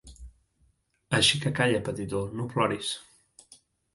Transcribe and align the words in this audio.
Així 1.17 1.41
que 1.43 1.51
calla, 1.59 1.83
petitó, 1.89 2.21
no 2.39 2.47
ploris. 2.53 2.89